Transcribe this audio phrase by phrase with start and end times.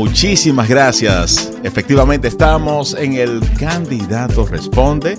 [0.00, 1.52] Muchísimas gracias.
[1.62, 5.18] Efectivamente estamos en el Candidato Responde.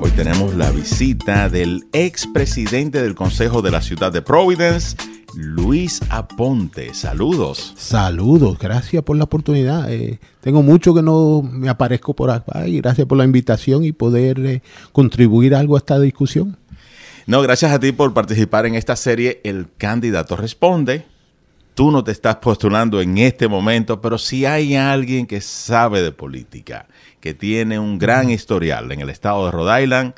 [0.00, 4.96] Hoy tenemos la visita del expresidente del Consejo de la Ciudad de Providence,
[5.34, 6.94] Luis Aponte.
[6.94, 7.74] Saludos.
[7.76, 9.92] Saludos, gracias por la oportunidad.
[9.92, 13.90] Eh, tengo mucho que no me aparezco por acá y gracias por la invitación y
[13.90, 14.62] poder eh,
[14.92, 16.56] contribuir algo a esta discusión.
[17.26, 21.04] No, gracias a ti por participar en esta serie El Candidato Responde
[21.74, 26.12] tú no te estás postulando en este momento, pero si hay alguien que sabe de
[26.12, 26.86] política,
[27.20, 30.14] que tiene un gran historial en el estado de Rhode Island,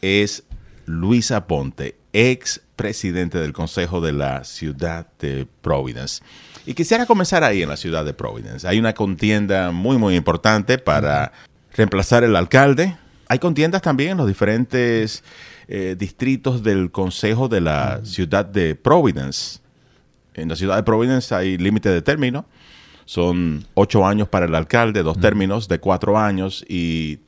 [0.00, 0.44] es
[0.86, 6.22] Luis Aponte, ex presidente del Consejo de la Ciudad de Providence.
[6.66, 8.66] Y quisiera comenzar ahí en la ciudad de Providence.
[8.66, 11.32] Hay una contienda muy, muy importante para
[11.74, 12.96] reemplazar el alcalde.
[13.28, 15.24] Hay contiendas también en los diferentes
[15.68, 19.61] eh, distritos del Consejo de la Ciudad de Providence.
[20.34, 22.46] En la ciudad de Providence hay límite de término.
[23.04, 27.18] Son ocho años para el alcalde, dos términos de cuatro años y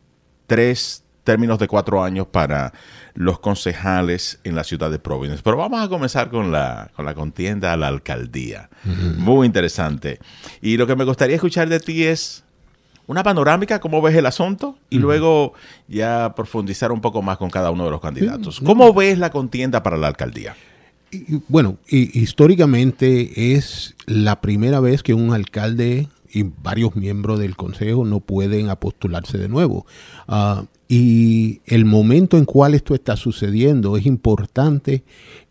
[0.47, 2.73] tres términos de cuatro años para
[3.15, 5.43] los concejales en la ciudad de Providence.
[5.43, 8.69] Pero vamos a comenzar con la, con la contienda a la alcaldía.
[9.17, 10.21] Muy interesante.
[10.61, 12.45] Y lo que me gustaría escuchar de ti es
[13.07, 15.53] una panorámica, cómo ves el asunto, y luego
[15.89, 18.61] ya profundizar un poco más con cada uno de los candidatos.
[18.61, 20.57] ¿Cómo ves la contienda para la alcaldía?
[21.49, 28.21] Bueno, históricamente es la primera vez que un alcalde y varios miembros del consejo no
[28.21, 29.87] pueden apostularse de nuevo.
[30.27, 35.05] Ah, y el momento en cual esto está sucediendo es importante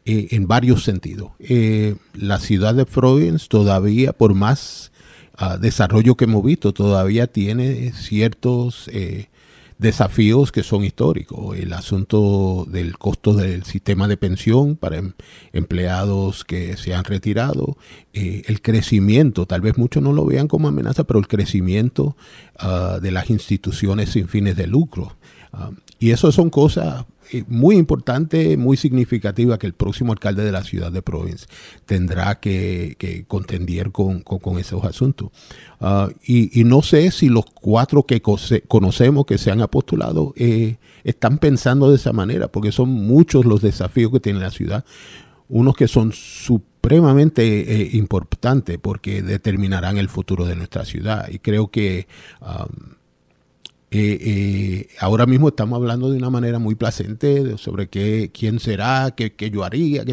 [0.06, 1.32] eh, en varios sentidos.
[1.40, 4.92] Eh, la ciudad de Providence todavía, por más
[5.36, 9.30] ah, desarrollo que hemos visto, todavía tiene ciertos eh,
[9.78, 11.58] desafíos que son históricos.
[11.58, 15.14] El asunto del costo del sistema de pensión para em,
[15.52, 17.78] empleados que se han retirado,
[18.14, 22.16] eh, el crecimiento, tal vez muchos no lo vean como amenaza, pero el crecimiento
[22.58, 25.16] ah, de las instituciones sin fines de lucro.
[25.52, 25.72] Ah,
[26.04, 30.62] y eso son cosas eh, muy importante, muy significativa que el próximo alcalde de la
[30.66, 31.46] ciudad de Providence
[31.86, 34.22] tendrá que, que contender con,
[34.60, 35.30] esos asuntos.
[35.80, 40.76] Ah, y, no sé si los cuatro que conocemos que se han apostulado eh,
[41.06, 44.84] están pensando de esa manera, porque son muchos los desafíos que tiene la ciudad,
[45.48, 51.30] unos que son supremamente eh, importantes porque determinarán el futuro de nuestra ciudad.
[51.32, 52.08] Y creo que...
[53.96, 59.14] Eh, eh, ahora mismo estamos hablando de una manera muy placente sobre qué, quién será,
[59.16, 60.04] qué, qué yo haría,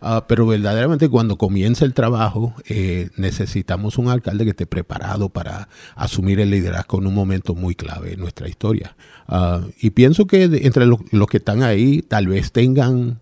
[0.00, 5.68] ah, pero verdaderamente cuando comienza el trabajo eh, necesitamos un alcalde que esté preparado para
[5.94, 8.96] asumir el liderazgo en un momento muy clave en nuestra historia.
[9.28, 10.98] Ah, y pienso que entre los,
[11.30, 13.20] que están ahí tal vez tengan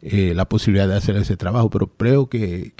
[0.00, 2.72] la posibilidad de hacer ese trabajo, pero creo que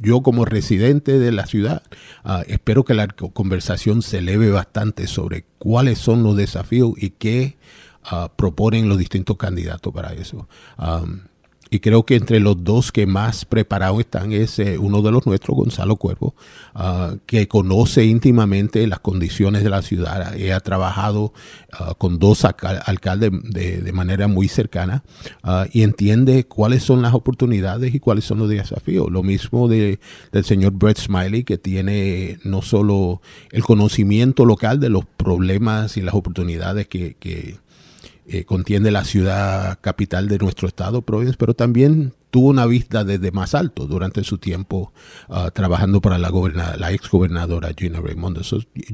[0.00, 1.82] yo como residente de la ciudad,
[2.24, 7.56] ah, espero que la conversación se eleve bastante sobre cuáles son los desafíos y qué
[8.04, 10.48] ah, proponen los distintos candidatos para eso.
[11.72, 15.26] Y creo que entre los dos que más preparados están es eh, uno de los
[15.26, 16.34] nuestros, Gonzalo Cuervo,
[16.74, 20.34] ah, que conoce íntimamente las condiciones de la ciudad.
[20.34, 21.32] ha trabajado
[21.72, 25.02] ah, con dos alcaldes de, manera muy cercana
[25.42, 29.10] ah, y entiende cuáles son las oportunidades y cuáles son los desafíos.
[29.10, 29.98] Lo mismo de,
[30.30, 36.02] del señor Brett Smiley, que tiene no solo el conocimiento local de los problemas y
[36.02, 37.56] las oportunidades que, que
[38.26, 43.30] eh, contiene la ciudad capital de nuestro estado, Providence, pero también tuvo una vista desde
[43.30, 44.92] más alto durante su tiempo
[45.28, 46.30] ah, trabajando para la,
[46.78, 48.40] la ex gobernadora Gina Raimondo.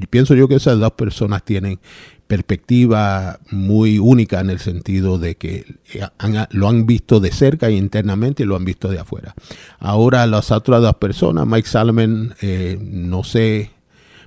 [0.09, 1.79] pienso yo que esas dos personas tienen
[2.27, 6.07] perspectiva muy única en el sentido de que eh,
[6.51, 9.33] lo han visto de cerca e internamente y lo han visto de afuera.
[9.79, 13.71] Ahora las otras dos personas, Mike Salomon, eh, no sé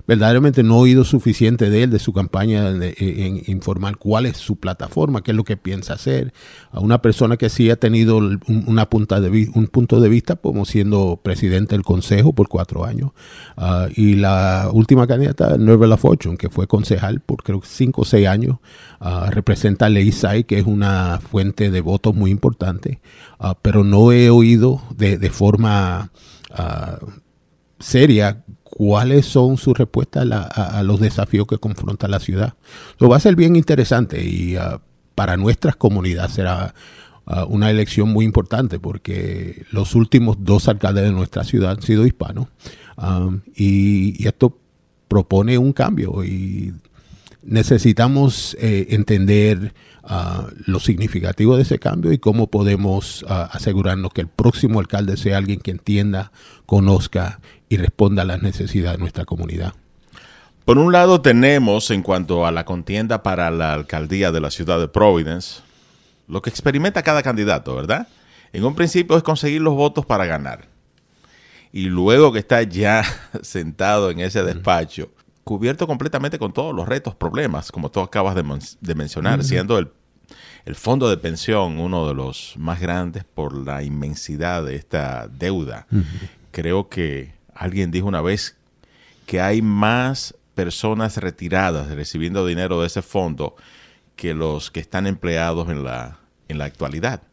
[0.07, 4.57] verdaderamente no he oído suficiente de él, de su campaña, en, informar cuál es su
[4.57, 6.33] plataforma, qué es lo que piensa hacer.
[6.71, 10.65] A una persona que sí ha tenido una punta de, un punto de vista como
[10.65, 13.11] siendo presidente del consejo por cuatro años.
[13.55, 18.27] Ah, y la última candidata, Nerva Fortune, que fue concejal por creo cinco o seis
[18.27, 18.57] años,
[18.99, 22.99] uh, representa a Leisai, que es una fuente de votos muy importante,
[23.39, 26.11] ah, pero no he oído de, de forma
[27.79, 28.43] seria
[28.75, 32.55] cuáles son sus respuestas a, los desafíos que confronta la ciudad.
[32.97, 34.79] Lo va a ser bien interesante y uh,
[35.13, 36.73] para nuestras comunidades será
[37.27, 42.07] uh, una elección muy importante porque los últimos dos alcaldes de nuestra ciudad han sido
[42.07, 42.47] hispanos
[42.97, 44.57] um, y, esto
[45.07, 46.73] propone un cambio y
[47.43, 54.29] necesitamos eh, entender uh, lo significativo de ese cambio y cómo podemos asegurarnos que el
[54.29, 56.31] próximo alcalde sea alguien que entienda,
[56.65, 57.39] conozca
[57.73, 59.73] y responda a las necesidades de nuestra comunidad.
[60.63, 64.79] Por un lado tenemos en cuanto a la contienda para la alcaldía de la ciudad
[64.79, 65.61] de Providence,
[66.27, 68.07] lo que experimenta cada candidato, ¿verdad?
[68.53, 70.67] En un principio es conseguir los votos para ganar.
[71.71, 73.03] Y luego que está ya
[73.41, 75.09] sentado en ese despacho,
[75.43, 79.89] cubierto completamente con todos los retos, problemas, como tú acabas de, mencionar, siendo el,
[80.65, 85.87] el, fondo de pensión uno de los más grandes por la inmensidad de esta deuda.
[86.51, 88.57] Creo que alguien dijo una vez
[89.25, 93.55] que hay más personas retiradas recibiendo dinero de ese fondo
[94.17, 96.19] que los que están empleados en la,
[96.49, 97.23] en la actualidad.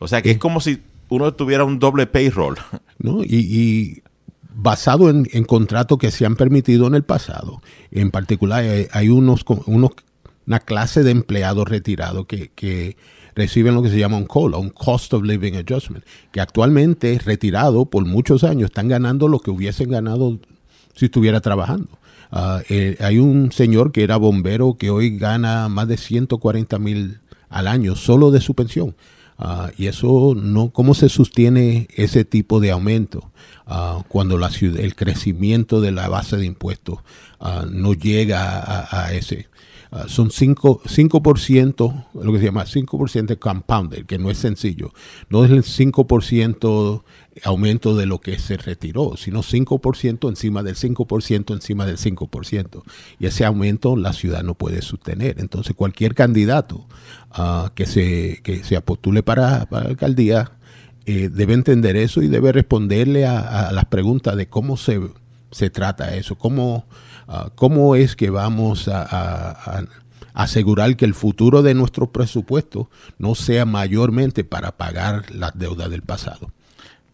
[0.00, 2.56] O sea que es como si uno tuviera un doble payroll.
[2.98, 3.22] ¿No?
[3.22, 4.02] Y,
[4.56, 7.60] basado en, contratos que se han permitido en el pasado.
[7.90, 9.92] En particular, hay, unos, unos,
[10.46, 12.96] una clase de empleados retirados que, que
[13.34, 17.86] reciben lo que se llama un COLA, un Cost of Living Adjustment, que actualmente retirado
[17.86, 20.38] por muchos años están ganando lo que hubiesen ganado
[20.94, 21.88] si estuviera trabajando.
[22.30, 27.20] Ah, eh, hay un señor que era bombero que hoy gana más de 140 mil
[27.48, 28.96] al año solo de su pensión.
[29.38, 33.30] Ah, y eso no, ¿cómo se sostiene ese tipo de aumento
[33.66, 36.98] ah, cuando el crecimiento de la base de impuestos
[37.70, 39.48] no llega a ese?
[40.08, 44.92] Son 5%, 5%, lo que se llama 5% de compounded, que no es sencillo.
[45.28, 47.02] No es el 5%
[47.42, 52.82] aumento de lo que se retiró, sino 5% encima del 5% encima del 5%.
[53.18, 55.36] Y ese aumento la ciudad no puede sostener.
[55.38, 56.86] Entonces cualquier candidato
[57.36, 60.52] uh, que, se, que se postule para, la alcaldía
[61.06, 65.00] eh, debe entender eso y debe responderle a, las preguntas de cómo se,
[65.54, 66.84] se trata eso, cómo,
[67.28, 69.84] uh, cómo es que vamos a, a
[70.34, 76.02] asegurar que el futuro de nuestro presupuesto no sea mayormente para pagar las deudas del
[76.02, 76.50] pasado.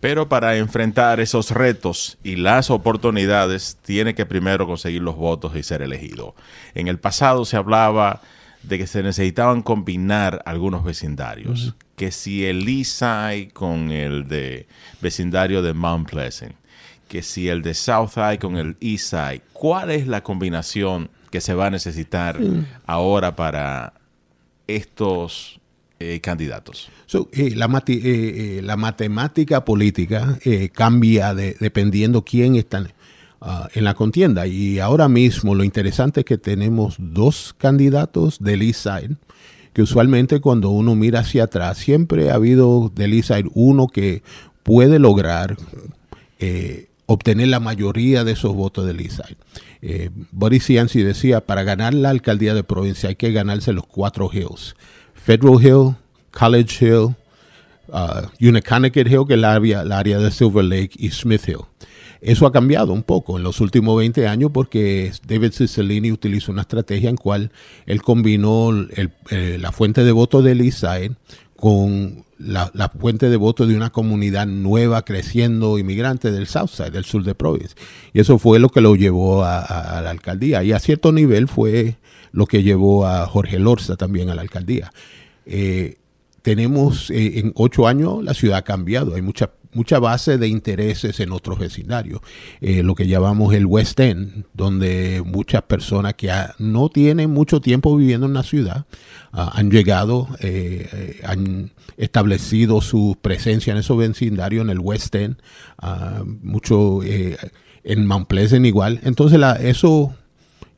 [0.00, 5.62] Pero para enfrentar esos retos y las oportunidades, tiene que primero conseguir los votos y
[5.62, 6.34] ser elegido.
[6.74, 8.22] En el pasado se hablaba
[8.62, 14.66] de que se necesitaban combinar algunos vecindarios, que si el Eastside con el de
[15.02, 16.54] vecindario de Mount Pleasant,
[17.10, 21.66] que si el de Southside con el Eastside, ¿cuál es la combinación que se va
[21.66, 22.66] a necesitar mm.
[22.86, 23.94] ahora para
[24.68, 25.58] estos
[25.98, 26.88] eh, candidatos?
[27.32, 30.38] Eh, la, eh, la, matemática política
[30.72, 32.86] cambia dependiendo quién está
[33.40, 34.46] ah, en la contienda.
[34.46, 39.16] Y ahora mismo lo interesante es que tenemos dos candidatos del East Side,
[39.72, 44.22] que usualmente cuando uno mira hacia atrás, siempre ha habido del East Side uno que
[44.62, 45.56] puede lograr
[47.12, 49.36] obtener la mayoría de esos votos del Side.
[49.82, 54.30] Eh, Boris Cianci decía, para ganar la alcaldía de provincia hay que ganarse los cuatro
[54.32, 54.76] hills.
[55.14, 55.96] Federal Hill,
[56.30, 57.16] College Hill,
[57.88, 61.64] uh, Hill, que es el área, de Silver Lake, y Smith Hill.
[62.20, 66.62] Eso ha cambiado un poco en los últimos 20 años porque David Cicilline utilizó una
[66.62, 67.50] estrategia en cual
[67.86, 68.70] él combinó
[69.30, 71.16] la fuente de votos del Eastside
[71.56, 77.22] con la, fuente de votos de una comunidad nueva creciendo inmigrante del Southside, del sur
[77.22, 77.76] de Providence.
[78.12, 80.64] Y eso fue lo que lo llevó a, la alcaldía.
[80.64, 81.96] Y a cierto nivel fue
[82.32, 84.92] lo que llevó a Jorge Lorza también a la alcaldía.
[85.44, 85.96] Eh,
[86.42, 91.20] tenemos eh, en ocho años la ciudad ha cambiado, hay mucha, mucha base de intereses
[91.20, 92.20] en otros vecindarios,
[92.60, 97.96] eh, lo que llamamos el West End, donde muchas personas que no tienen mucho tiempo
[97.96, 98.86] viviendo en la ciudad
[99.32, 105.36] ah, han llegado, eh, han establecido su presencia en esos vecindarios en el West End,
[105.78, 110.14] ah, mucho en Mount Pleasant igual, entonces eso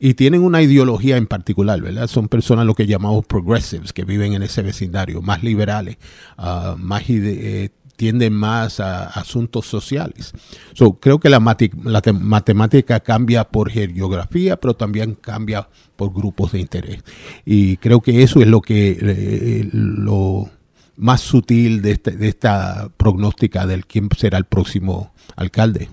[0.04, 2.08] y tienen una ideología en particular, ¿verdad?
[2.08, 5.96] Son personas lo que llamamos progressives, que viven en ese vecindario, más liberales,
[6.38, 7.70] uh, más eh,
[8.02, 10.32] tienden más a asuntos sociales.
[10.74, 17.04] So, creo que la, matemática cambia por geografía, pero también cambia por grupos de interés.
[17.44, 20.50] Y creo que eso es lo que eh, lo
[20.96, 25.88] más sutil de, este, de esta prognóstica del quién será el próximo alcalde.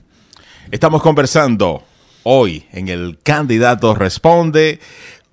[0.72, 1.84] Estamos conversando
[2.24, 4.80] hoy en el Candidato Responde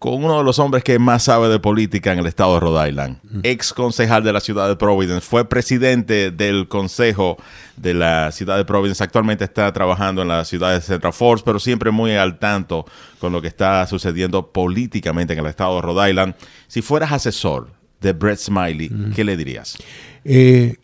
[0.07, 2.91] con uno de los hombres que más sabe de política en el estado de Rhode
[2.91, 7.39] Island, ex concejal de la ciudad de Providence, fue presidente del consejo
[7.77, 11.59] de la ciudad de Providence, actualmente está trabajando en la ciudad de Central Falls, pero
[11.59, 12.87] siempre muy al tanto
[13.19, 16.37] con lo que está sucediendo políticamente en el estado de Rhode Island.
[16.69, 19.77] Si fueras asesor de Brett Smiley, ¿qué le dirías?
[20.25, 20.77] Eh,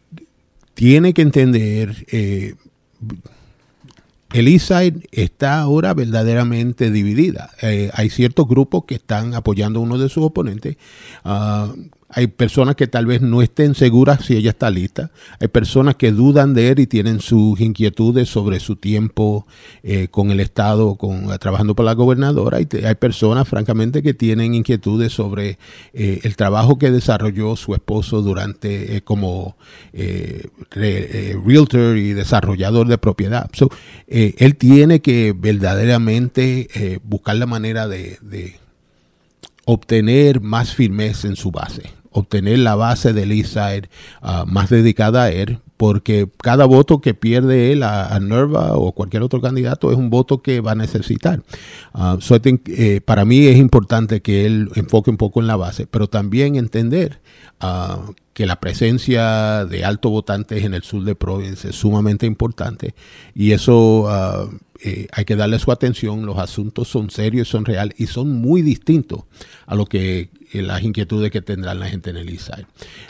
[0.75, 2.07] tiene que entender...
[2.11, 2.57] Eh,
[4.33, 7.51] el Eastside está ahora verdaderamente dividida.
[7.61, 10.77] Eh, hay ciertos grupos que están apoyando a uno de sus oponentes.
[11.25, 11.73] Ah,
[12.14, 15.11] hay personas que tal vez no estén seguras si ella está lista.
[15.40, 19.47] Hay personas que dudan de él y tienen sus inquietudes sobre su tiempo
[19.83, 22.59] eh, con el Estado, con trabajando por la gobernadora.
[22.59, 25.59] Hay, hay personas, francamente, que tienen inquietudes sobre
[25.95, 29.57] eh, el trabajo que desarrolló su esposo durante eh, como
[30.71, 33.50] realtor y desarrollador de propiedad.
[34.07, 38.57] él tiene que verdaderamente buscar la manera de
[39.64, 43.88] obtener más firmeza en su base obtener la base del Eastside
[44.23, 49.23] uh, más dedicada a él, porque cada voto que pierde él a, Nerva o cualquier
[49.23, 51.42] otro candidato es un voto que va a necesitar.
[51.95, 56.07] Uh, eh, para mí es importante que él enfoque un poco en la base, pero
[56.07, 57.21] también entender
[57.62, 62.95] uh, que la presencia de altos votantes en el sur de Providence es sumamente importante
[63.35, 64.09] y eso
[64.85, 66.27] eh, hay que darle su atención.
[66.27, 69.23] Los asuntos son serios, son reales y son muy distintos
[69.67, 72.67] a lo que las inquietudes que tendrá la gente en el Eastside.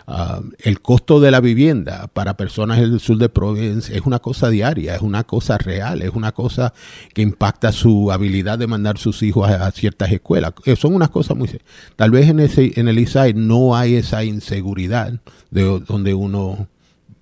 [0.07, 4.49] Ah, el costo de la vivienda para personas del sur de Providence es una cosa
[4.49, 6.73] diaria, es una cosa real, es una cosa
[7.15, 10.53] que impacta su habilidad de mandar sus hijos a, ciertas escuelas.
[10.67, 11.49] Eh, son unas cosas muy...
[11.97, 16.69] Tal vez en, ese, en el Eastside no hay esa inseguridad de donde uno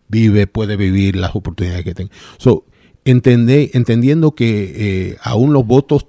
[0.09, 2.13] vive, puede vivir las oportunidades que tenga.
[3.05, 6.07] Entendiendo que eh, aún los votos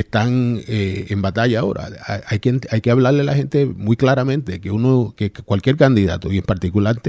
[0.00, 1.88] están eh, en batalla ahora.
[2.28, 6.32] Hay que, hay que hablarle a la gente muy claramente que uno, que cualquier candidato,
[6.32, 7.00] y en particular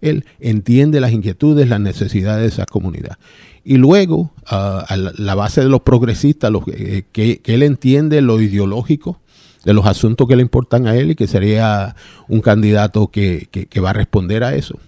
[0.00, 3.18] él, entiende las inquietudes, las necesidades de esa comunidad.
[3.64, 9.20] Y luego, a la base de los progresistas, eh, que, él entiende lo ideológico
[9.64, 11.94] de los asuntos que le importan a él y que sería
[12.28, 13.48] un candidato que,
[13.82, 14.78] va a responder a eso.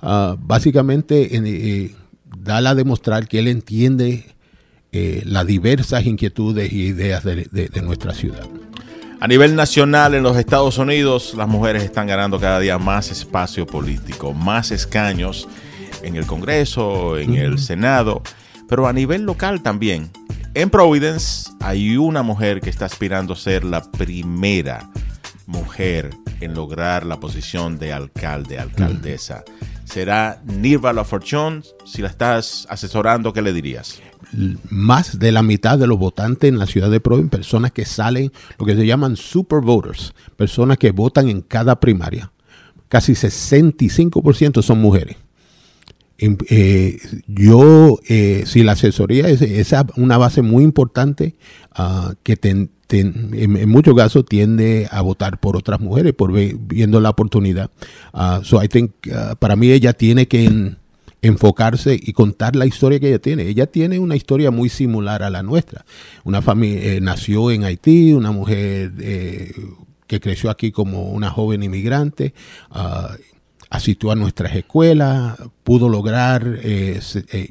[0.00, 1.94] Ah, básicamente, eh,
[2.36, 4.26] da a demostrar que él entiende
[4.92, 8.46] eh, las diversas inquietudes y ideas de, nuestra ciudad.
[9.20, 13.66] A nivel nacional en los Estados Unidos, las mujeres están ganando cada día más espacio
[13.66, 15.46] político, más escaños
[16.02, 18.22] en el Congreso, en el Senado,
[18.68, 20.10] pero a nivel local también.
[20.54, 24.90] En Providence hay una mujer que está aspirando a ser la primera
[25.46, 26.10] mujer
[26.40, 29.44] en lograr la posición de alcalde, alcaldesa.
[29.90, 31.62] ¿Será Nirva La Fortune?
[31.84, 34.00] Si la estás asesorando, ¿qué le dirías?
[34.68, 38.30] más de la mitad de los votantes en la ciudad de Providence, personas que salen,
[38.58, 42.30] lo que se llaman super voters, personas que votan en cada primaria.
[42.88, 45.16] Casi 65% son mujeres.
[46.18, 51.34] Eh, yo, eh, si la asesoría es, una base muy importante
[51.78, 52.36] uh, que
[52.92, 57.70] en, muchos casos tiende a votar por otras mujeres, por viendo la oportunidad.
[58.12, 60.76] Uh, so I think, uh, para mí ella tiene que
[61.22, 63.46] enfocarse y contar la historia que ella tiene.
[63.46, 65.84] Ella tiene una historia muy similar a la nuestra.
[66.24, 69.52] Una familia eh, nació en Haití, una mujer eh,
[70.06, 72.34] que creció aquí como una joven inmigrante.
[72.70, 73.14] Uh,
[73.68, 77.00] asistió a nuestras escuelas, pudo lograr eh,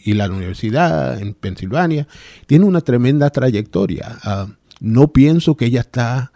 [0.04, 2.08] ir a la universidad en Pensilvania.
[2.46, 4.20] Tiene una tremenda trayectoria.
[4.80, 6.32] No pienso que ella está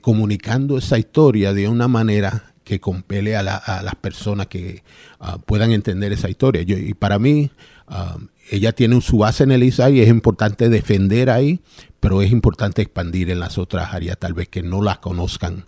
[0.00, 4.84] comunicando esa historia de una manera que compele a, las personas que
[5.18, 6.62] ah, puedan entender esa historia.
[6.62, 7.50] y para mí,
[7.88, 8.16] ah,
[8.48, 11.60] ella tiene su base en el ISA y es importante defender ahí,
[11.98, 15.64] pero es importante expandir en las otras áreas, tal vez que no las conozcan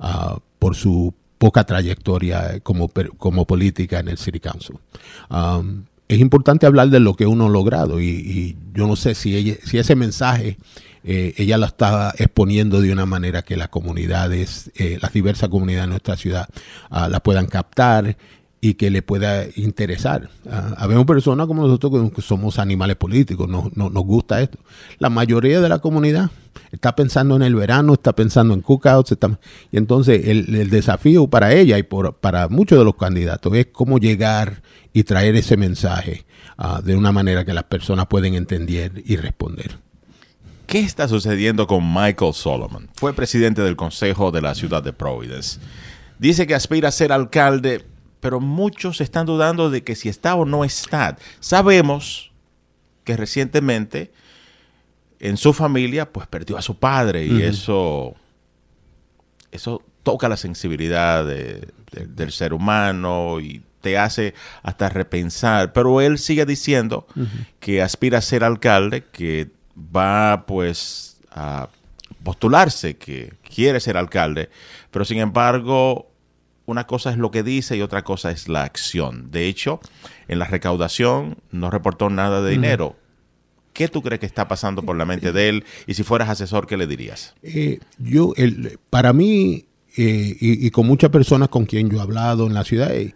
[0.00, 4.78] ah, por su poca trayectoria como, como política en el City Council.
[6.08, 9.94] es importante hablar de lo que uno ha logrado y, yo no sé si ese
[9.94, 10.56] mensaje
[11.08, 15.86] eh, ella la está exponiendo de una manera que las comunidades, eh, las diversas comunidades
[15.86, 16.48] de nuestra ciudad
[16.90, 18.16] uh, la puedan captar
[18.60, 20.30] y que le pueda interesar.
[20.44, 24.58] Uh, habemos personas como nosotros que somos animales políticos, no, nos gusta esto.
[24.98, 26.30] La mayoría de la comunidad
[26.72, 29.16] está pensando en el verano, está pensando en cookouts,
[29.70, 33.98] y entonces el, desafío para ella y por, para muchos de los candidatos es cómo
[33.98, 34.60] llegar
[34.92, 36.24] y traer ese mensaje
[36.58, 39.85] uh, de una manera que las personas pueden entender y responder.
[40.66, 42.88] ¿Qué está sucediendo con Michael Solomon?
[42.94, 45.60] Fue presidente del Consejo de la ciudad de Providence.
[46.18, 47.84] Dice que aspira a ser alcalde,
[48.20, 51.16] pero muchos están dudando de que si está o no está.
[51.38, 52.32] Sabemos
[53.04, 54.12] que recientemente
[55.20, 58.14] en su familia pues perdió a su padre y eso,
[59.52, 65.72] eso toca la sensibilidad del ser humano y te hace hasta repensar.
[65.72, 67.06] Pero él sigue diciendo
[67.60, 71.68] que aspira a ser alcalde, que va pues a
[72.22, 74.50] postularse, que quiere ser alcalde,
[74.90, 76.10] pero sin embargo
[76.66, 79.30] una cosa es lo que dice y otra cosa es la acción.
[79.30, 79.80] De hecho,
[80.28, 82.96] en la recaudación no reportó nada de dinero.
[83.72, 85.64] ¿Qué tú crees que está pasando por la mente de él?
[85.86, 87.34] Y si fueras asesor, ¿qué le dirías?
[87.42, 89.66] Eh, yo, el, para mí,
[89.96, 93.14] y, con muchas personas con quien yo he hablado en la ciudad, eh,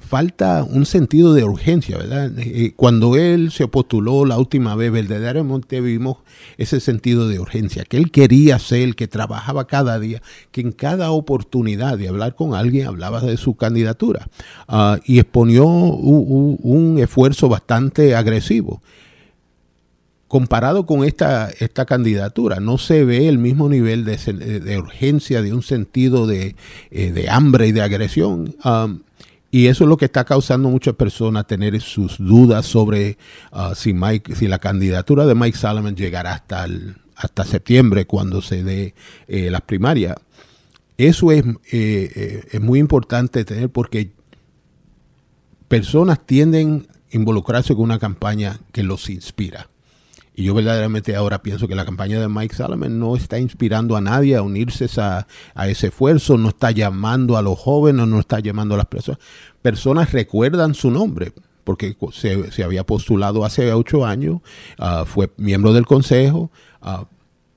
[0.00, 2.32] falta un sentido de urgencia, ¿verdad?
[2.38, 6.18] Eh, cuando él se postuló la última vez, verdaderamente vimos
[6.56, 11.10] ese sentido de urgencia, que él quería ser, que trabajaba cada día, que en cada
[11.10, 14.28] oportunidad de hablar con alguien hablaba de su candidatura
[14.68, 18.80] ah, y exponió un, esfuerzo bastante agresivo
[20.28, 25.62] comparado con esta, esta candidatura, no se ve el mismo nivel de, urgencia, de un
[25.62, 26.56] sentido de,
[26.90, 28.56] eh, de, hambre y de agresión.
[28.64, 28.88] Ah,
[29.54, 33.18] y eso es lo que está causando muchas personas tener sus dudas sobre
[33.52, 36.66] uh, si, Mike, si la candidatura de Mike Salomon llegará hasta,
[37.14, 38.96] hasta septiembre cuando se dé
[39.28, 40.16] eh, las primarias.
[40.98, 44.10] Eso es, eh, eh, es muy importante tener porque
[45.68, 49.68] personas tienden a involucrarse con una campaña que los inspira.
[50.34, 54.00] Y yo verdaderamente ahora pienso que la campaña de Mike Salomon no está inspirando a
[54.00, 55.26] nadie a unirse a,
[55.66, 59.20] ese esfuerzo, no está llamando a los jóvenes, no está llamando a las personas.
[59.62, 64.40] Personas recuerdan su nombre, porque se, había postulado hace ocho años,
[64.78, 66.50] ah, fue miembro del consejo,
[66.82, 67.04] uh,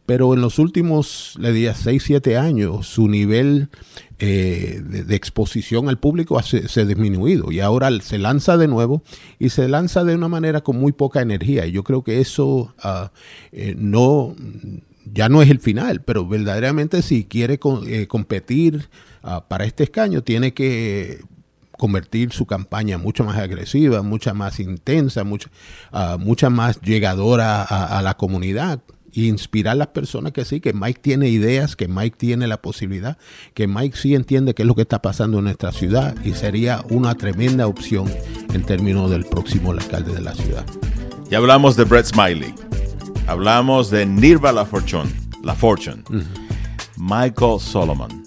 [0.08, 3.68] pero en los últimos, le diría, seis, siete años, su nivel
[4.20, 9.04] eh, de, exposición al público se, ha disminuido y ahora se lanza de nuevo
[9.38, 11.66] y se lanza de una manera con muy poca energía.
[11.66, 13.12] Y yo creo que eso ah,
[13.52, 14.34] eh, no,
[15.04, 18.88] ya no es el final, pero verdaderamente si quiere eh, competir
[19.24, 21.20] ah, para este escaño, tiene que
[21.78, 25.50] convertir su campaña mucho más agresiva, mucha más intensa, mucha,
[25.92, 28.80] ah, mucha más llegadora a la comunidad
[29.26, 33.18] inspirar a las personas que sí, que Mike tiene ideas, que Mike tiene la posibilidad,
[33.54, 36.84] que Mike sí entiende qué es lo que está pasando en nuestra ciudad y sería
[36.90, 38.12] una tremenda opción
[38.54, 40.66] en términos del próximo alcalde de la ciudad.
[41.30, 42.54] Ya hablamos de Brett Smiley,
[43.26, 45.10] hablamos de Nirva La Fortune,
[45.44, 46.04] La Fortune,
[46.98, 48.24] Michael Solomon.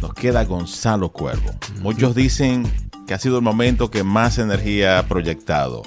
[0.00, 1.50] Nos queda Gonzalo Cuervo.
[1.80, 2.70] Muchos dicen
[3.06, 5.82] que ha sido el momento que más energía ha proyectado,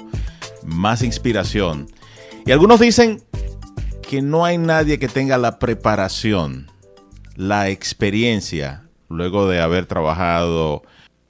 [0.64, 1.86] más inspiración
[2.48, 3.22] y algunos dicen
[4.08, 6.70] que no hay nadie que tenga la preparación,
[7.36, 10.82] la experiencia, luego de haber trabajado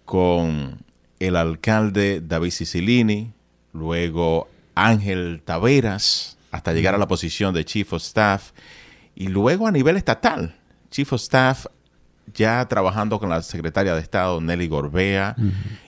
[0.04, 0.78] con
[1.18, 3.32] el alcalde David Sicilini,
[3.72, 8.52] luego Ángel Taveras, hasta llegar a la posición de Chief of Staff,
[9.16, 10.54] y luego a nivel estatal,
[10.92, 11.66] Chief of Staff
[12.34, 15.36] ya trabajando con la secretaria de Estado Nelly Gorbea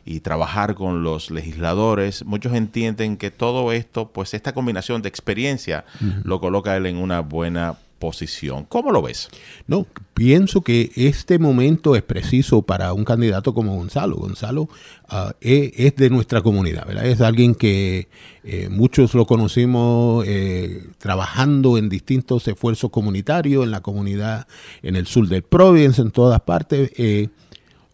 [0.05, 5.85] y trabajar con los legisladores, muchos entienden que todo esto, pues esta combinación de experiencia
[6.25, 8.65] lo coloca él en una buena posición.
[8.65, 9.29] ¿Cómo lo ves?
[9.69, 14.17] No, pienso que este momento es preciso para un candidato como Gonzalo.
[14.17, 14.69] Gonzalo
[15.09, 17.07] ah, e, es, de nuestra comunidad, ¿verdad?
[17.07, 18.09] Es alguien que
[18.43, 24.49] eh, muchos lo conocimos eh, trabajando en distintos esfuerzos comunitarios en la comunidad
[24.83, 26.91] en el sur del Providence, en todas partes.
[26.97, 27.29] Eh,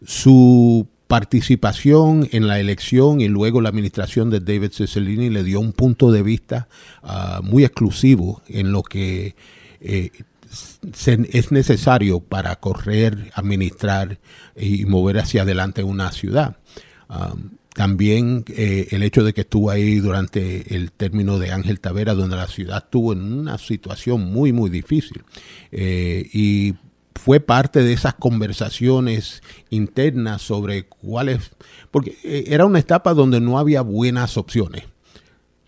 [0.03, 5.71] su participación en la elección y luego la administración de David Cicilline le dio un
[5.71, 6.67] punto de vista
[7.03, 9.35] ah, muy exclusivo en lo que
[9.87, 10.11] eh,
[11.33, 14.19] es necesario para correr, administrar
[14.55, 16.57] y mover hacia adelante una ciudad.
[17.73, 22.35] también eh, el hecho de que estuvo ahí durante el término de Ángel Tavera, donde
[22.35, 25.23] la ciudad estuvo en una situación muy, muy difícil.
[25.71, 26.75] Eh, y
[27.15, 31.51] fue parte de esas conversaciones internas sobre cuáles,
[31.91, 34.83] porque era una etapa donde no había buenas opciones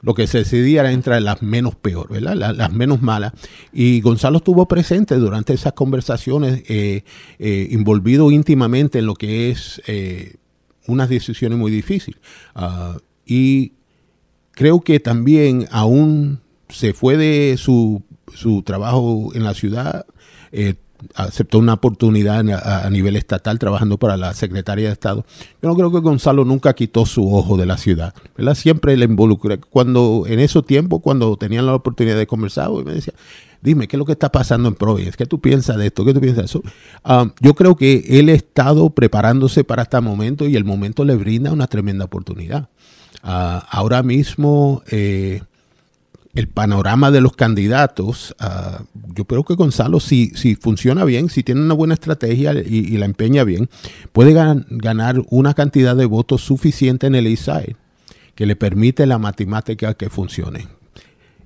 [0.01, 2.35] lo que se decidía era entre las menos peor, ¿verdad?
[2.55, 3.33] Las, menos malas.
[3.73, 7.03] Y Gonzalo estuvo presente durante esas conversaciones, eh,
[7.37, 7.67] eh,
[8.31, 10.35] íntimamente en lo que es eh,
[10.87, 12.19] unas decisiones muy difíciles.
[12.55, 13.73] Ah, y
[14.51, 18.01] creo que también aún se fue de su,
[18.33, 20.05] su trabajo en la ciudad,
[21.15, 25.25] aceptó una oportunidad a, nivel estatal trabajando para la Secretaría de Estado.
[25.61, 28.55] Yo no creo que Gonzalo nunca quitó su ojo de la ciudad, ¿verdad?
[28.55, 29.59] Siempre le involucré.
[29.59, 33.13] Cuando, en esos tiempos, cuando tenían la oportunidad de conversar, me decía,
[33.61, 35.17] dime, ¿qué es lo que está pasando en Providence?
[35.17, 36.05] ¿Qué tú piensas de esto?
[36.05, 36.63] ¿Qué tú piensas de eso?
[37.03, 41.15] Ah, yo creo que él ha estado preparándose para este momento y el momento le
[41.15, 42.69] brinda una tremenda oportunidad.
[43.23, 44.83] Ah, ahora mismo...
[44.91, 45.41] Eh,
[46.35, 48.83] el panorama de los candidatos, ah,
[49.15, 53.05] yo creo que Gonzalo, si, si funciona bien, si tiene una buena estrategia y, la
[53.05, 53.69] empeña bien,
[54.13, 57.75] puede ganar una cantidad de votos suficiente en el Eastside
[58.35, 60.67] que le permite la matemática que funcione.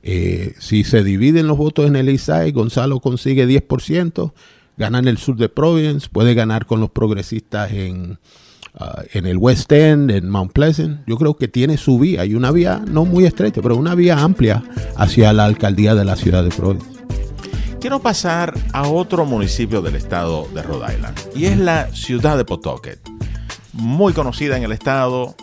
[0.03, 4.33] Eh, si se dividen los votos en el Eastside, Gonzalo consigue 10%,
[4.77, 8.19] gana en el sur de Providence, puede ganar con los progresistas en,
[8.75, 12.33] Ah, en el West End, en Mount Pleasant, yo creo que tiene su vía y
[12.33, 14.63] una vía no muy estrecha, pero una vía amplia
[14.95, 16.99] hacia la alcaldía de la ciudad de Providence.
[17.79, 22.45] Quiero pasar a otro municipio del estado de Rhode Island y es la ciudad de
[22.45, 22.99] Pawtucket,
[23.73, 25.35] muy conocida en el estado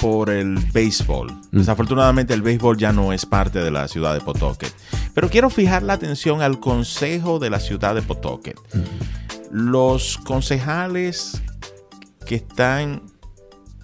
[0.00, 1.30] por el béisbol.
[1.50, 1.58] Mm.
[1.58, 4.72] Desafortunadamente el béisbol ya no es parte de la ciudad de Pawtucket,
[5.12, 8.56] pero quiero fijar la atención al consejo de la ciudad de Pawtucket.
[8.72, 9.70] Mm.
[9.70, 11.42] Los concejales
[12.28, 13.00] que están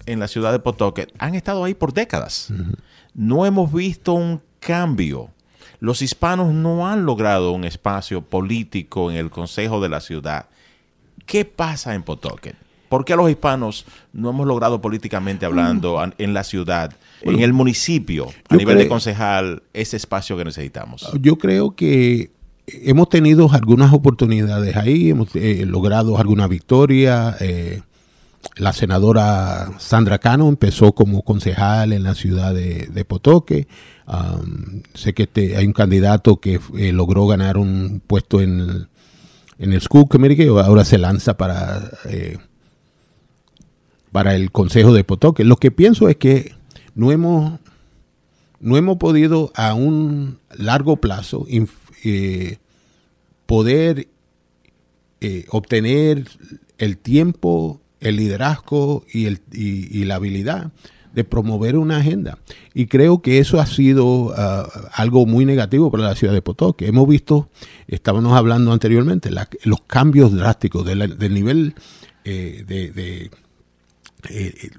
[0.05, 2.53] en la ciudad de Pawtucket han estado ahí por décadas.
[3.15, 5.29] No hemos visto un cambio.
[5.79, 10.45] Los hispanos no han logrado un espacio político en el consejo de la ciudad.
[11.25, 12.55] ¿Qué pasa en Pawtucket?
[12.87, 18.27] ¿Por qué los hispanos no hemos logrado políticamente hablando en la ciudad, en el municipio,
[18.47, 21.11] a nivel de concejal, ese espacio que necesitamos?
[21.19, 22.29] Yo creo que
[22.67, 27.35] hemos tenido algunas oportunidades ahí, hemos eh, logrado alguna victoria.
[27.39, 27.81] Eh,
[28.57, 33.67] la senadora Sandra Cano empezó como concejal en la ciudad de, Potoque.
[34.93, 38.87] sé que hay un candidato que eh, logró ganar un puesto en,
[39.59, 42.37] en el School Committee ahora se lanza para, eh,
[44.11, 45.43] para el Consejo de Potoque.
[45.43, 46.53] Lo que pienso es que
[46.93, 47.59] no hemos,
[48.59, 51.45] no hemos podido a un largo plazo
[52.03, 52.57] eh,
[53.45, 54.07] poder
[55.49, 56.27] obtener
[56.77, 60.71] el tiempo el liderazgo y, el, y, la habilidad
[61.13, 62.37] de promover una agenda.
[62.73, 66.87] Y creo que eso ha sido ah, algo muy negativo para la ciudad de Potoque.
[66.87, 67.49] Hemos visto,
[67.87, 69.29] estábamos hablando anteriormente,
[69.63, 71.75] los cambios drásticos del nivel
[72.25, 73.31] eh, de,
[74.29, 74.71] eh,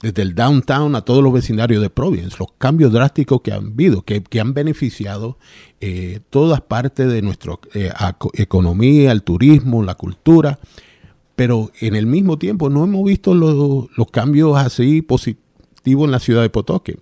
[0.00, 4.02] desde el downtown a todos los vecindarios de Providence, los cambios drásticos que han habido,
[4.02, 5.38] que, han beneficiado
[5.80, 7.58] eh, todas partes de nuestra
[8.34, 10.58] economía, el turismo, la cultura
[11.40, 16.42] pero en el mismo tiempo no hemos visto los, cambios así positivos en la ciudad
[16.42, 16.98] de Potoque.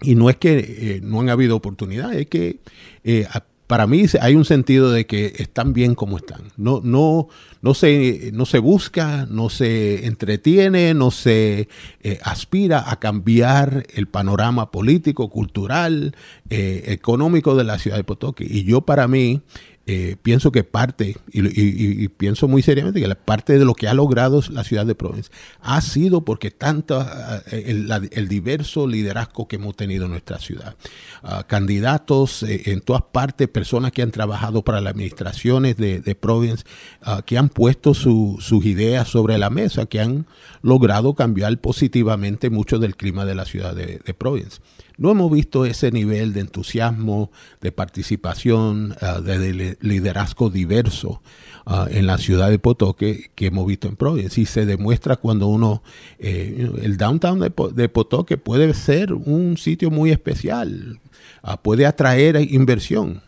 [0.00, 2.60] Y no es que eh, no han habido oportunidades, es que
[3.04, 3.26] eh,
[3.66, 6.44] para mí hay un sentido de que están bien como están.
[6.56, 7.28] No, no,
[7.60, 11.68] no, se, no se busca, no se entretiene, no se
[12.02, 16.16] eh, aspira a cambiar el panorama político, cultural,
[16.48, 18.46] económico de la ciudad de Potoque.
[18.48, 19.42] Y yo para mí
[19.86, 24.40] eh, pienso que parte, y, pienso muy seriamente que parte de lo que ha logrado
[24.50, 27.06] la ciudad de Provence ha sido porque tanto
[27.50, 30.76] eh, el, diverso liderazgo que hemos tenido en nuestra ciudad.
[31.22, 36.14] Ah, candidatos eh, en todas partes, personas que han trabajado para las administraciones de, de
[36.14, 36.64] Provence,
[37.02, 40.26] ah, que han puesto sus ideas sobre la mesa, que han
[40.62, 44.60] logrado cambiar positivamente mucho del clima de la ciudad de, de Provence.
[44.96, 47.30] No hemos visto ese nivel de entusiasmo,
[47.60, 51.20] de participación, ah, de, liderazgo diverso
[51.66, 54.40] ah, en la ciudad de Potoque que hemos visto en Providence.
[54.40, 55.82] Y se demuestra cuando uno,
[56.18, 61.00] eh, el downtown de, Potoque puede ser un sitio muy especial,
[61.42, 63.22] ah, puede atraer inversión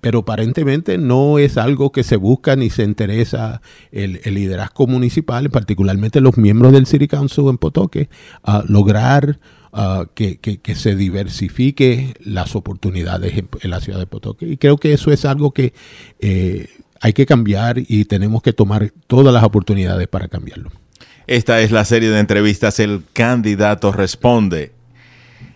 [0.00, 6.20] pero aparentemente no es algo que se busca ni se interesa el, liderazgo municipal, particularmente
[6.20, 8.08] los miembros del City Council en Potoque,
[8.42, 9.38] a lograr
[9.72, 10.38] Ah, que,
[10.74, 14.46] se diversifique las oportunidades en, la ciudad de Potoque.
[14.46, 15.74] Y creo que eso es algo que
[16.20, 16.68] eh,
[17.00, 20.70] hay que cambiar y tenemos que tomar todas las oportunidades para cambiarlo.
[21.26, 24.72] Esta es la serie de entrevistas El candidato responde.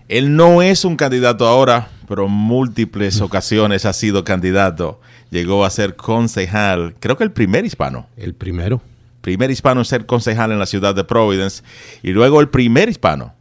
[0.09, 5.01] Él no es un candidato ahora, pero múltiples ocasiones ha sido candidato.
[5.31, 8.07] Llegó a ser concejal, creo que el primer hispano.
[8.18, 8.83] El primero.
[9.22, 11.62] Primer hispano en ser concejal en la ciudad de Providence
[12.03, 13.33] y luego el primer hispano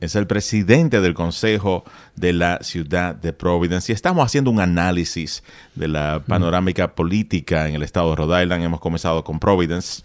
[0.00, 1.82] es el presidente del Consejo
[2.14, 5.42] de la Ciudad de Providence y estamos haciendo un análisis
[5.74, 8.62] de la panorámica política en el estado de Rhode Island.
[8.62, 10.02] Hemos comenzado con Providence,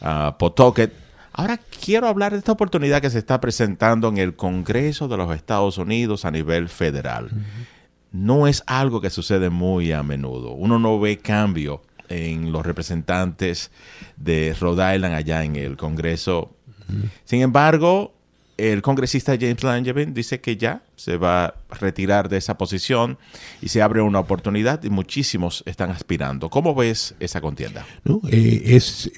[0.00, 1.01] uh, Pawtucket.
[1.32, 5.34] Ahora quiero hablar de esta oportunidad que se está presentando en el Congreso de los
[5.34, 7.30] Estados Unidos a nivel federal.
[8.12, 10.50] No es algo que sucede muy a menudo.
[10.52, 13.70] Uno no ve cambio en los representantes
[14.16, 16.54] de Rhode Island allá en el Congreso.
[17.24, 18.12] Sin embargo,
[18.58, 23.18] el congresista James Langevin dice que ya se va a retirar de esa posición
[23.60, 26.50] y se abre una oportunidad y muchísimos están aspirando.
[26.50, 27.86] ¿Cómo ves esa contienda?
[28.30, 29.10] Eh, es,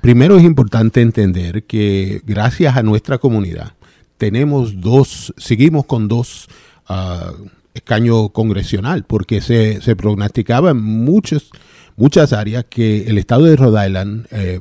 [0.00, 3.72] primero es importante entender que gracias a nuestra comunidad
[4.16, 6.48] tenemos dos, seguimos con dos
[6.88, 11.50] uh, escaños congresional porque se, se prognosticaba en muchos,
[11.96, 14.60] muchas áreas que el estado de Rhode Island eh,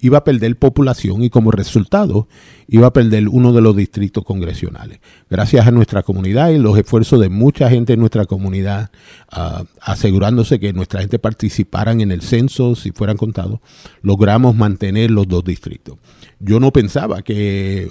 [0.00, 2.28] iba a perder población y como resultado
[2.68, 5.00] iba a perder uno de los distritos congresionales.
[5.30, 8.90] Gracias a nuestra comunidad y los esfuerzos de mucha gente en nuestra comunidad,
[9.30, 13.60] ah, asegurándose que nuestra gente participaran en el censo si fueran contados,
[14.02, 15.96] logramos mantener los dos distritos.
[16.38, 17.90] Yo no pensaba que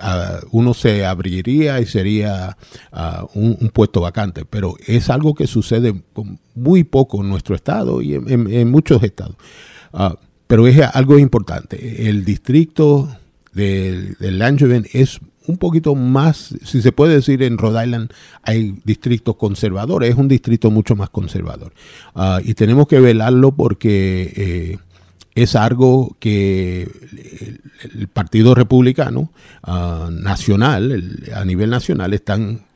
[0.00, 2.56] ah, uno se abriría y sería
[2.92, 5.94] ah, un, puesto vacante, pero es algo que sucede
[6.54, 9.36] muy poco en nuestro estado y en, muchos estados.
[10.46, 12.08] Pero es algo importante.
[12.08, 13.08] El distrito
[13.52, 14.42] del, del
[14.92, 18.10] es un poquito más, si se puede decir, en Rhode Island
[18.42, 21.72] hay distritos conservadores, es un distrito mucho más conservador.
[22.14, 24.78] Ah, y tenemos que velarlo porque eh,
[25.34, 26.88] es algo que
[27.94, 29.30] el, Partido Republicano
[29.62, 32.66] ah, Nacional, a nivel nacional, están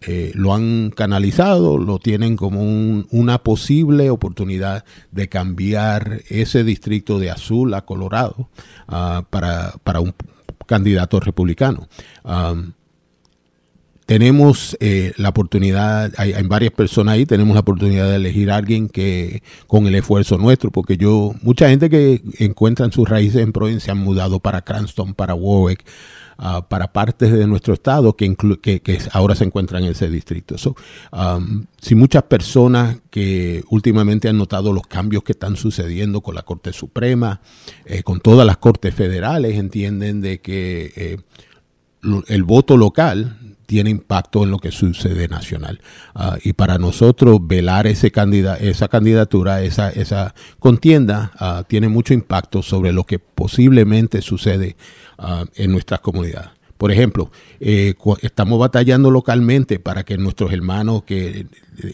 [0.00, 2.62] eh, lo han canalizado, lo tienen como
[3.10, 8.48] una posible oportunidad de cambiar ese distrito de azul a colorado
[8.86, 10.14] ah, para, para, un
[10.66, 11.88] candidato republicano.
[14.06, 18.56] tenemos eh, la oportunidad, hay, hay, varias personas ahí, tenemos la oportunidad de elegir a
[18.56, 23.52] alguien que con el esfuerzo nuestro, porque yo, mucha gente que encuentran sus raíces en
[23.52, 25.84] Provincia han mudado para Cranston, para Warwick,
[26.40, 30.54] Ah, para partes de nuestro estado que, que, ahora se encuentran en ese distrito.
[31.10, 36.42] Um, si muchas personas que últimamente han notado los cambios que están sucediendo con la
[36.42, 37.40] Corte Suprema,
[37.86, 41.16] eh, con todas las cortes federales, entienden de que eh,
[42.28, 45.80] el voto local tiene impacto en lo que sucede nacional.
[46.14, 48.12] Ah, y para nosotros velar ese
[48.60, 54.76] esa candidatura, esa, esa contienda, ah, tiene mucho impacto sobre lo que posiblemente sucede
[55.20, 56.50] Ah, en nuestras comunidades.
[56.76, 61.46] Por ejemplo, eh, estamos batallando localmente para que nuestros hermanos que eh,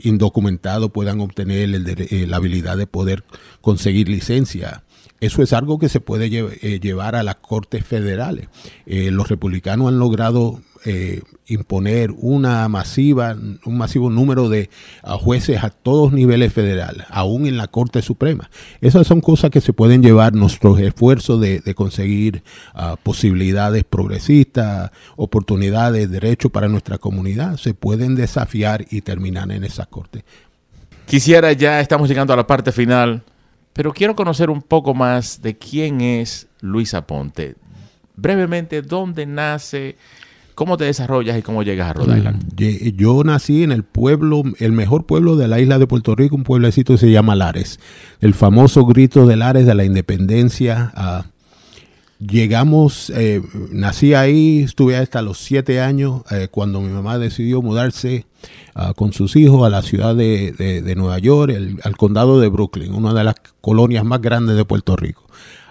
[0.03, 3.25] indocumentados puedan obtener eh, la habilidad de poder
[3.63, 4.85] conseguir licencia.
[5.21, 8.49] Eso es algo que se puede llevar a las cortes federales.
[8.85, 14.69] los republicanos han logrado eh, imponer una masiva, un masivo número de
[15.21, 18.51] jueces a todos niveles federales, aún en la Corte Suprema.
[18.81, 22.43] Esas son cosas que se pueden llevar nuestros esfuerzos de, conseguir
[22.75, 29.87] ah, posibilidades progresistas, oportunidades, derechos para nuestra comunidad, se pueden desafiar y terminar en esa
[29.87, 30.25] Corte.
[31.07, 33.23] Quisiera ya, estamos llegando a la parte final,
[33.73, 37.57] pero quiero conocer un poco más de quién es Luis Aponte.
[38.17, 39.97] Brevemente, ¿dónde nace?
[40.55, 42.97] ¿Cómo te desarrollas y cómo llegas a Rhode Island?
[42.97, 46.45] Yo nací en el pueblo, el mejor pueblo de la isla de Puerto Rico, un
[46.45, 47.81] pueblecito que se llama Lares.
[48.21, 50.93] El famoso grito de Lares de la independencia.
[50.95, 51.25] Ah,
[52.21, 58.25] llegamos, eh, nací ahí, estuve hasta los siete años eh, cuando mi mamá decidió mudarse
[58.77, 63.13] ah, con sus hijos a la ciudad de, Nueva York, al condado de Brooklyn, una
[63.13, 65.24] de las colonias más grandes de Puerto Rico.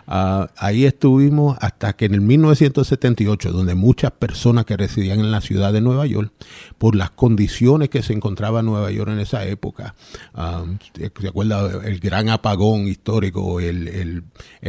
[0.08, 5.42] Ah, ahí estuvimos hasta que en el 1978, donde muchas personas que residían en la
[5.42, 6.32] ciudad de Nueva York,
[6.78, 9.96] por las condiciones que se encontraba Nueva York en esa época,
[10.96, 14.24] ¿se acuerda el gran apagón histórico, el,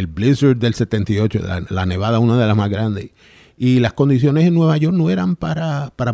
[0.08, 3.10] blizzard del 78, la, nevada, una de las más grandes?
[3.56, 6.12] Y las condiciones en Nueva York no eran para, para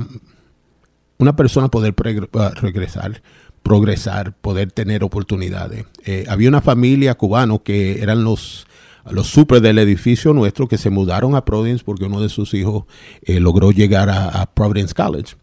[1.18, 1.94] una persona poder
[2.34, 3.22] ah, regresar
[3.62, 5.84] progresar, poder tener oportunidades.
[6.04, 8.66] Eh, había una familia cubana que eran los
[9.12, 12.84] los super del edificio nuestro que se mudaron a Providence porque uno de sus hijos
[13.22, 15.36] eh, logró llegar a, Providence College.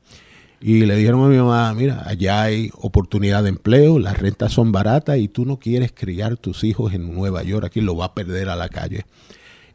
[0.59, 4.71] Y le dijeron a mi mamá, mira, allá hay oportunidad de empleo, las rentas son
[4.71, 8.13] baratas y tú no quieres criar tus hijos en Nueva York, aquí lo va a
[8.15, 9.05] perder a la calle.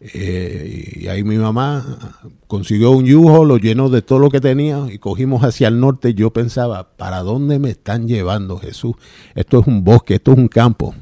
[0.01, 4.87] Eh, y ahí mi mamá consiguió un yujo, lo llenó de todo lo que tenía
[4.91, 6.15] y cogimos hacia el norte.
[6.15, 8.97] Yo pensaba, ¿para dónde me están llevando Jesús?
[9.37, 10.95] Esto es un bosque, esto es un campo.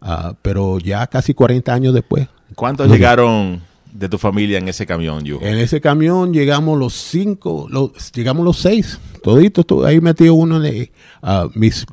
[0.00, 2.28] Ah, pero ya casi 40 años después.
[2.54, 3.60] ¿Cuántos llegaron
[3.92, 5.38] de tu familia en ese camión, yo?
[5.40, 10.60] En ese camión llegamos los cinco, los, llegamos los seis, toditos, todo, ahí metió uno
[10.60, 10.90] de
[11.22, 11.86] uh, mis,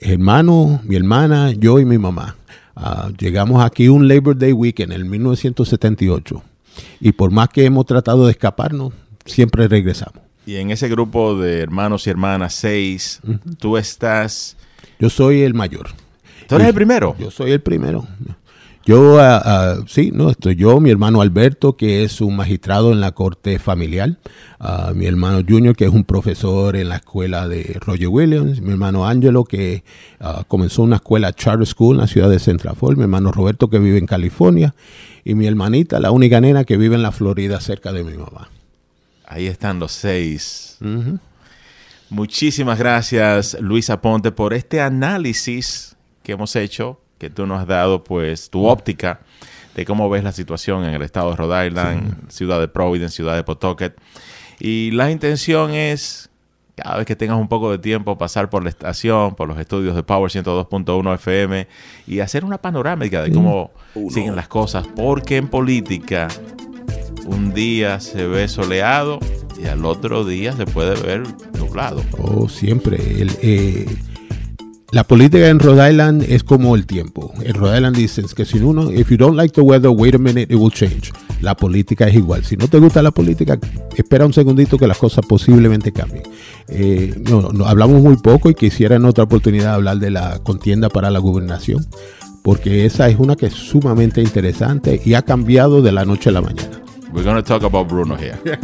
[0.00, 2.36] hermanos, mi hermana, yo y mi mamá.
[2.76, 6.42] Ah, llegamos aquí un Labor Day Weekend en el 1978
[7.00, 8.92] y por más que hemos tratado de escaparnos,
[9.24, 10.22] siempre regresamos.
[10.46, 13.20] Y en ese grupo de hermanos y hermanas, seis,
[13.58, 14.56] tú estás...
[14.98, 15.90] Yo soy el mayor.
[16.48, 17.14] ¿Tú eres el primero?
[17.18, 18.06] Yo soy el primero.
[18.86, 23.02] Yo, ah, ah, sí, no, estoy yo, mi hermano Alberto, que es un magistrado en
[23.02, 24.16] la corte familiar,
[24.60, 28.70] uh, mi hermano Junior, que es un profesor en la escuela de Roger Williams, mi
[28.70, 29.84] hermano Angelo, que
[30.46, 33.78] comenzó una escuela charter school en la ciudad de Central Falls, mi hermano Roberto, que
[33.78, 34.74] vive en California,
[35.22, 38.48] y mi hermanita, la única nena que vive en la Florida, cerca de mi mamá.
[39.26, 40.78] Ahí están los seis.
[42.08, 45.97] Muchísimas gracias, Luis Aponte, por este análisis
[46.28, 49.20] que hemos hecho, que tú nos has dado pues tu óptica
[49.74, 53.34] de cómo ves la situación en el estado de Rhode Island, ciudad de Providence, ciudad
[53.34, 53.96] de Pawtucket.
[54.60, 56.28] Y la intención es,
[56.76, 59.96] cada vez que tengas un poco de tiempo, pasar por la estación, por los estudios
[59.96, 61.66] de Power 102.1 FM
[62.06, 63.70] y hacer una panorámica de cómo
[64.10, 66.28] siguen las cosas, porque en política
[67.24, 69.18] un día se ve soleado
[69.58, 71.22] y al otro día se puede ver
[71.58, 72.02] nublado.
[72.18, 72.96] Oh, siempre.
[72.96, 73.86] El, eh,
[74.90, 77.34] la política en Rhode Island es como el tiempo.
[77.42, 80.18] En Rhode Island dicen que si uno, if you don't like the weather, wait a
[80.18, 81.12] minute, it will change.
[81.42, 82.42] La política es igual.
[82.44, 83.58] Si no te gusta la política,
[83.94, 86.22] espera un segundito que las cosas posiblemente cambien.
[86.68, 90.88] Eh, no, no, hablamos muy poco y quisiera en otra oportunidad hablar de la contienda
[90.88, 91.86] para la gobernación,
[92.42, 96.32] porque esa es una que es sumamente interesante y ha cambiado de la noche a
[96.32, 96.77] la mañana.
[97.12, 98.38] We're going to talk about Bruno here.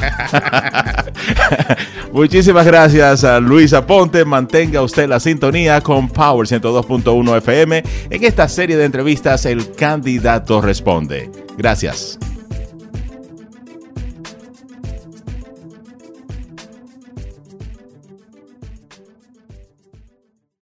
[2.12, 4.24] Muchísimas gracias a Luis Aponte.
[4.24, 10.60] Mantenga usted la sintonía con Power 102.1 FM en esta serie de entrevistas El Candidato
[10.60, 11.30] Responde.
[11.56, 12.18] Gracias.